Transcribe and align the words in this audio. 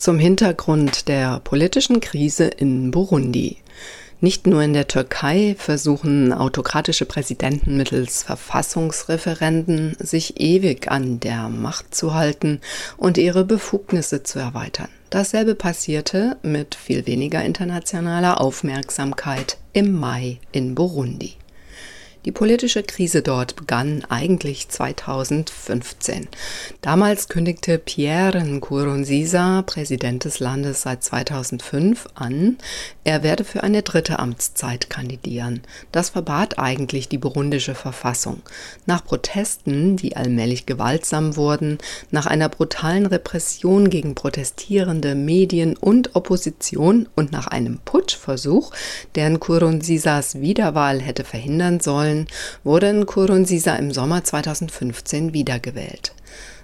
Zum 0.00 0.18
Hintergrund 0.18 1.08
der 1.08 1.40
politischen 1.40 2.00
Krise 2.00 2.44
in 2.44 2.90
Burundi. 2.90 3.58
Nicht 4.22 4.46
nur 4.46 4.62
in 4.62 4.72
der 4.72 4.88
Türkei 4.88 5.54
versuchen 5.58 6.32
autokratische 6.32 7.04
Präsidenten 7.04 7.76
mittels 7.76 8.22
Verfassungsreferenden 8.22 9.94
sich 9.98 10.40
ewig 10.40 10.90
an 10.90 11.20
der 11.20 11.50
Macht 11.50 11.94
zu 11.94 12.14
halten 12.14 12.62
und 12.96 13.18
ihre 13.18 13.44
Befugnisse 13.44 14.22
zu 14.22 14.38
erweitern. 14.38 14.88
Dasselbe 15.10 15.54
passierte 15.54 16.38
mit 16.42 16.76
viel 16.76 17.06
weniger 17.06 17.44
internationaler 17.44 18.40
Aufmerksamkeit 18.40 19.58
im 19.74 19.92
Mai 19.92 20.38
in 20.50 20.74
Burundi. 20.74 21.34
Die 22.26 22.32
politische 22.32 22.82
Krise 22.82 23.22
dort 23.22 23.56
begann 23.56 24.04
eigentlich 24.10 24.68
2015. 24.68 26.28
Damals 26.82 27.28
kündigte 27.28 27.78
Pierre 27.78 28.44
Nkurunziza, 28.44 29.62
Präsident 29.62 30.26
des 30.26 30.38
Landes 30.38 30.82
seit 30.82 31.02
2005, 31.02 32.08
an, 32.14 32.58
er 33.04 33.22
werde 33.22 33.44
für 33.44 33.62
eine 33.62 33.82
dritte 33.82 34.18
Amtszeit 34.18 34.90
kandidieren. 34.90 35.62
Das 35.92 36.10
verbat 36.10 36.58
eigentlich 36.58 37.08
die 37.08 37.16
burundische 37.16 37.74
Verfassung. 37.74 38.42
Nach 38.84 39.02
Protesten, 39.02 39.96
die 39.96 40.14
allmählich 40.14 40.66
gewaltsam 40.66 41.36
wurden, 41.36 41.78
nach 42.10 42.26
einer 42.26 42.50
brutalen 42.50 43.06
Repression 43.06 43.88
gegen 43.88 44.14
protestierende 44.14 45.14
Medien 45.14 45.74
und 45.74 46.14
Opposition 46.16 47.08
und 47.16 47.32
nach 47.32 47.46
einem 47.46 47.78
Putschversuch, 47.82 48.72
der 49.14 49.30
Nkurunzisas 49.30 50.38
Wiederwahl 50.42 51.00
hätte 51.00 51.24
verhindern 51.24 51.80
sollen, 51.80 52.09
wollen, 52.10 52.26
wurde 52.64 52.92
Nkurunziza 52.92 53.76
im 53.76 53.92
Sommer 53.92 54.24
2015 54.24 55.32
wiedergewählt. 55.32 56.12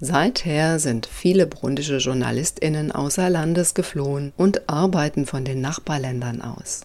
Seither 0.00 0.78
sind 0.78 1.06
viele 1.06 1.46
burundische 1.46 1.96
JournalistInnen 1.98 2.92
außer 2.92 3.28
Landes 3.30 3.74
geflohen 3.74 4.32
und 4.36 4.68
arbeiten 4.68 5.26
von 5.26 5.44
den 5.44 5.60
Nachbarländern 5.60 6.40
aus. 6.40 6.82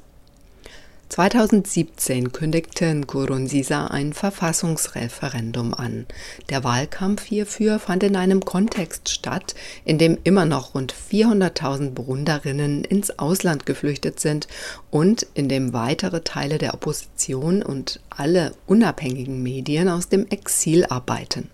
2017 1.14 2.32
kündigte 2.32 2.92
Nkurunziza 2.92 3.86
ein 3.86 4.14
Verfassungsreferendum 4.14 5.76
an. 5.76 6.08
Der 6.50 6.64
Wahlkampf 6.64 7.22
hierfür 7.26 7.78
fand 7.78 8.02
in 8.02 8.16
einem 8.16 8.44
Kontext 8.44 9.10
statt, 9.10 9.54
in 9.86 10.00
dem 10.00 10.18
immer 10.24 10.46
noch 10.46 10.74
rund 10.74 10.92
400.000 10.92 11.92
Burunderinnen 11.92 12.84
ins 12.84 13.20
Ausland 13.20 13.68
geflüchtet 13.68 14.20
sind 14.20 14.48
und 14.90 15.28
in 15.36 15.50
dem 15.50 15.72
weitere 15.72 16.22
Teile 16.22 16.58
der 16.58 16.74
Opposition 16.74 17.62
und 17.62 18.00
alle 18.10 18.56
unabhängigen 18.66 19.44
Medien 19.44 19.90
aus 19.90 20.10
dem 20.10 20.26
Exil 20.30 20.84
arbeiten. 20.84 21.52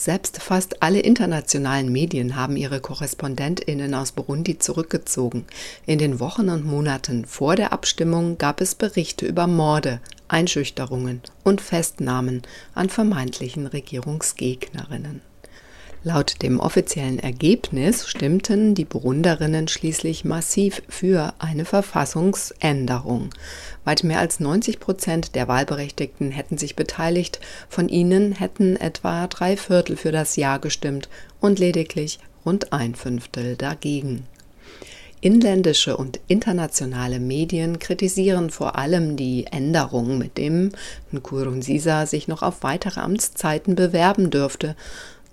Selbst 0.00 0.42
fast 0.42 0.82
alle 0.82 1.00
internationalen 1.00 1.92
Medien 1.92 2.34
haben 2.34 2.56
ihre 2.56 2.80
Korrespondentinnen 2.80 3.92
aus 3.92 4.12
Burundi 4.12 4.58
zurückgezogen. 4.58 5.44
In 5.84 5.98
den 5.98 6.20
Wochen 6.20 6.48
und 6.48 6.64
Monaten 6.64 7.26
vor 7.26 7.54
der 7.54 7.74
Abstimmung 7.74 8.38
gab 8.38 8.62
es 8.62 8.74
Berichte 8.74 9.26
über 9.26 9.46
Morde, 9.46 10.00
Einschüchterungen 10.26 11.20
und 11.44 11.60
Festnahmen 11.60 12.40
an 12.72 12.88
vermeintlichen 12.88 13.66
Regierungsgegnerinnen. 13.66 15.20
Laut 16.02 16.40
dem 16.40 16.60
offiziellen 16.60 17.18
Ergebnis 17.18 18.08
stimmten 18.08 18.74
die 18.74 18.86
Burunderinnen 18.86 19.68
schließlich 19.68 20.24
massiv 20.24 20.80
für 20.88 21.34
eine 21.38 21.66
Verfassungsänderung. 21.66 23.28
Weit 23.84 24.02
mehr 24.02 24.18
als 24.18 24.40
90 24.40 24.80
Prozent 24.80 25.34
der 25.34 25.46
Wahlberechtigten 25.46 26.30
hätten 26.30 26.56
sich 26.56 26.74
beteiligt, 26.74 27.38
von 27.68 27.90
ihnen 27.90 28.32
hätten 28.32 28.76
etwa 28.76 29.26
drei 29.26 29.58
Viertel 29.58 29.98
für 29.98 30.10
das 30.10 30.36
Ja 30.36 30.56
gestimmt 30.56 31.10
und 31.38 31.58
lediglich 31.58 32.18
rund 32.46 32.72
ein 32.72 32.94
Fünftel 32.94 33.56
dagegen. 33.56 34.24
Inländische 35.20 35.98
und 35.98 36.18
internationale 36.28 37.20
Medien 37.20 37.78
kritisieren 37.78 38.48
vor 38.48 38.78
allem 38.78 39.16
die 39.16 39.48
Änderung, 39.48 40.16
mit 40.16 40.38
dem 40.38 40.72
Nkurunziza 41.12 42.06
sich 42.06 42.26
noch 42.26 42.42
auf 42.42 42.62
weitere 42.62 43.00
Amtszeiten 43.00 43.74
bewerben 43.74 44.30
dürfte 44.30 44.76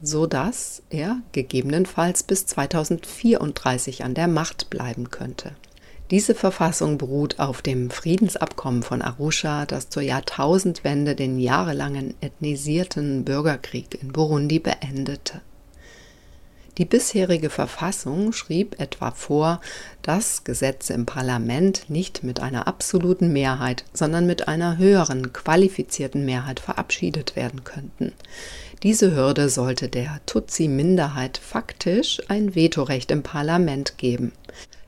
so 0.01 0.27
dass 0.27 0.83
er 0.89 1.21
gegebenenfalls 1.31 2.23
bis 2.23 2.45
2034 2.45 4.03
an 4.03 4.13
der 4.13 4.27
Macht 4.27 4.69
bleiben 4.69 5.09
könnte. 5.09 5.55
Diese 6.09 6.35
Verfassung 6.35 6.97
beruht 6.97 7.39
auf 7.39 7.61
dem 7.61 7.89
Friedensabkommen 7.89 8.81
von 8.81 9.01
Arusha, 9.01 9.65
das 9.65 9.89
zur 9.89 10.03
Jahrtausendwende 10.03 11.15
den 11.15 11.37
jahrelangen 11.37 12.13
ethnisierten 12.21 13.25
Bürgerkrieg 13.25 14.01
in 14.01 14.13
Burundi 14.13 14.59
beendete. 14.59 15.41
Die 16.77 16.85
bisherige 16.85 17.49
Verfassung 17.49 18.33
schrieb 18.33 18.79
etwa 18.79 19.09
vor, 19.09 19.61
dass 20.03 20.43
Gesetze 20.43 20.93
im 20.93 21.07
Parlament 21.07 21.89
nicht 21.89 22.23
mit 22.23 22.39
einer 22.39 22.67
absoluten 22.67 23.33
Mehrheit, 23.33 23.83
sondern 23.93 24.27
mit 24.27 24.47
einer 24.47 24.77
höheren 24.77 25.33
qualifizierten 25.33 26.23
Mehrheit 26.23 26.59
verabschiedet 26.59 27.35
werden 27.35 27.63
könnten. 27.63 28.13
Diese 28.83 29.15
Hürde 29.15 29.49
sollte 29.49 29.89
der 29.89 30.19
Tutsi-Minderheit 30.27 31.39
faktisch 31.39 32.21
ein 32.27 32.53
Vetorecht 32.53 33.09
im 33.09 33.23
Parlament 33.23 33.97
geben. 33.97 34.33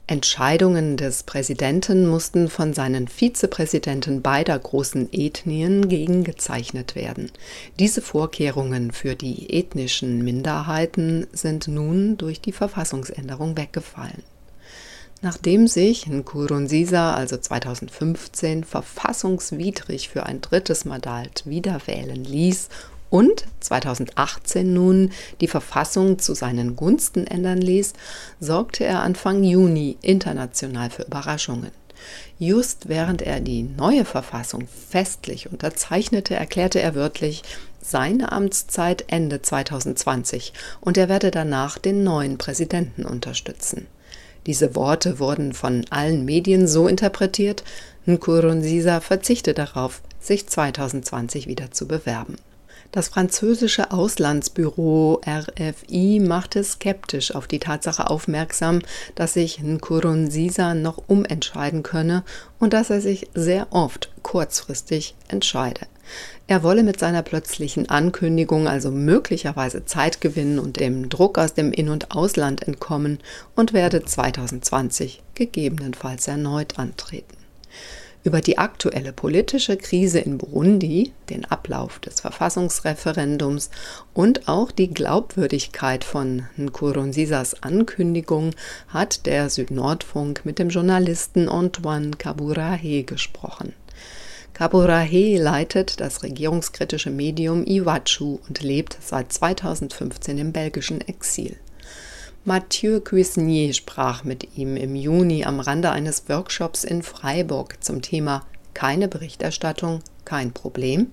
Entscheidungen 0.09 0.97
des 0.97 1.21
Präsidenten 1.21 2.07
mussten 2.07 2.49
von 2.49 2.73
seinen 2.73 3.07
Vizepräsidenten 3.07 4.23
beider 4.23 4.57
großen 4.57 5.13
Ethnien 5.13 5.87
gegengezeichnet 5.87 6.95
werden. 6.95 7.31
Diese 7.77 8.01
Vorkehrungen 8.01 8.91
für 8.91 9.15
die 9.15 9.53
ethnischen 9.53 10.23
Minderheiten 10.23 11.27
sind 11.31 11.67
nun 11.67 12.17
durch 12.17 12.41
die 12.41 12.53
Verfassungsänderung 12.53 13.55
weggefallen. 13.55 14.23
Nachdem 15.21 15.67
sich 15.67 16.07
Nkurunziza 16.07 17.13
also 17.13 17.37
2015 17.37 18.63
verfassungswidrig 18.63 20.09
für 20.09 20.25
ein 20.25 20.41
drittes 20.41 20.85
Mandat 20.85 21.43
wiederwählen 21.45 22.23
ließ 22.23 22.69
und 23.09 23.45
2018 23.59 24.73
nun 24.73 25.11
die 25.41 25.47
Verfassung 25.47 26.19
zu 26.19 26.33
seinen 26.33 26.75
Gunsten 26.75 27.25
ändern 27.25 27.59
ließ, 27.59 27.93
sorgte 28.39 28.85
er 28.85 29.01
Anfang 29.01 29.43
Juni 29.43 29.97
international 30.01 30.89
für 30.89 31.03
Überraschungen. 31.03 31.71
Just 32.37 32.87
während 32.87 33.21
er 33.21 33.41
die 33.41 33.63
neue 33.63 34.05
Verfassung 34.05 34.67
festlich 34.67 35.51
unterzeichnete, 35.51 36.35
erklärte 36.35 36.79
er 36.79 36.95
wörtlich, 36.95 37.43
seine 37.81 38.31
Amtszeit 38.31 39.05
Ende 39.07 39.41
2020 39.41 40.53
und 40.79 40.97
er 40.97 41.09
werde 41.09 41.31
danach 41.31 41.77
den 41.77 42.03
neuen 42.03 42.37
Präsidenten 42.37 43.05
unterstützen. 43.05 43.87
Diese 44.45 44.75
Worte 44.75 45.19
wurden 45.19 45.53
von 45.53 45.85
allen 45.89 46.23
Medien 46.23 46.67
so 46.67 46.87
interpretiert, 46.87 47.63
Nkurunziza 48.05 49.01
verzichte 49.01 49.53
darauf, 49.53 50.01
sich 50.19 50.47
2020 50.47 51.47
wieder 51.47 51.71
zu 51.71 51.87
bewerben. 51.87 52.35
Das 52.91 53.09
französische 53.09 53.91
Auslandsbüro 53.91 55.21
RFI 55.23 56.19
machte 56.19 56.63
skeptisch 56.63 57.35
auf 57.35 57.45
die 57.45 57.59
Tatsache 57.59 58.09
aufmerksam, 58.09 58.81
dass 59.13 59.33
sich 59.33 59.61
Nkurunziza 59.61 60.73
noch 60.73 61.03
umentscheiden 61.05 61.83
könne 61.83 62.23
und 62.57 62.73
dass 62.73 62.89
er 62.89 62.99
sich 62.99 63.27
sehr 63.35 63.67
oft 63.69 64.09
kurzfristig 64.23 65.13
entscheide. 65.27 65.81
Er 66.47 66.63
wolle 66.63 66.81
mit 66.81 66.99
seiner 66.99 67.21
plötzlichen 67.21 67.87
Ankündigung 67.91 68.67
also 68.67 68.89
möglicherweise 68.89 69.85
Zeit 69.85 70.19
gewinnen 70.19 70.57
und 70.57 70.79
dem 70.79 71.09
Druck 71.09 71.37
aus 71.37 71.53
dem 71.53 71.71
In- 71.71 71.89
und 71.89 72.09
Ausland 72.09 72.67
entkommen 72.67 73.19
und 73.55 73.71
werde 73.71 74.03
2020 74.03 75.21
gegebenenfalls 75.35 76.27
erneut 76.27 76.79
antreten 76.79 77.37
über 78.23 78.41
die 78.41 78.57
aktuelle 78.57 79.13
politische 79.13 79.77
Krise 79.77 80.19
in 80.19 80.37
Burundi, 80.37 81.13
den 81.29 81.45
Ablauf 81.45 81.99
des 81.99 82.19
Verfassungsreferendums 82.19 83.69
und 84.13 84.47
auch 84.47 84.71
die 84.71 84.89
Glaubwürdigkeit 84.89 86.03
von 86.03 86.43
Nkurunzisas 86.57 87.63
Ankündigung 87.63 88.51
hat 88.89 89.25
der 89.25 89.49
Südnordfunk 89.49 90.41
mit 90.43 90.59
dem 90.59 90.69
Journalisten 90.69 91.47
Antoine 91.47 92.11
Kaburahe 92.11 93.03
gesprochen. 93.03 93.73
Kaburahe 94.53 95.37
leitet 95.37 96.01
das 96.01 96.21
regierungskritische 96.23 97.11
Medium 97.11 97.65
Iwachu 97.65 98.39
und 98.47 98.61
lebt 98.61 98.97
seit 98.99 99.31
2015 99.31 100.37
im 100.37 100.51
belgischen 100.51 100.99
Exil. 100.99 101.55
Mathieu 102.45 103.01
Cuisnier 103.01 103.73
sprach 103.73 104.23
mit 104.23 104.57
ihm 104.57 104.77
im 104.77 104.95
Juni 104.95 105.43
am 105.43 105.59
Rande 105.59 105.91
eines 105.91 106.29
Workshops 106.29 106.85
in 106.85 107.03
Freiburg 107.03 107.83
zum 107.83 108.01
Thema 108.01 108.45
Keine 108.73 109.09
Berichterstattung, 109.09 109.99
kein 110.23 110.53
Problem. 110.53 111.07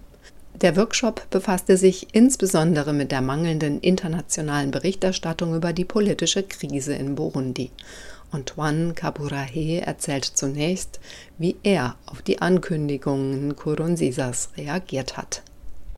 Der 0.55 0.77
Workshop 0.77 1.29
befasste 1.31 1.77
sich 1.77 2.15
insbesondere 2.15 2.93
mit 2.93 3.11
der 3.11 3.23
mangelnden 3.23 3.81
internationalen 3.81 4.71
Berichterstattung 4.71 5.57
über 5.57 5.73
die 5.73 5.85
politische 5.85 6.45
Krise 6.45 6.95
in 6.95 7.17
Burundi. 7.17 7.73
Antoine 8.31 8.95
Kaburahe 8.95 9.81
erzählt 9.81 10.25
zunächst, 10.25 11.01
wie 11.39 11.57
er 11.65 11.97
auf 12.07 12.23
die 12.23 12.41
Ankündigungen 12.41 13.57
Kurunzisas 13.57 14.51
reagiert 14.57 15.17
hat. 15.17 15.43